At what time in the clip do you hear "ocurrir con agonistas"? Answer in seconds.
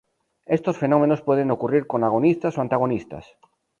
1.51-2.57